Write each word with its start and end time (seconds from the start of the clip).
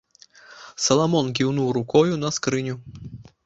Саламон 0.85 1.29
кіўнуў 1.41 1.69
рукою 1.79 2.19
на 2.25 2.35
скрыню. 2.39 2.75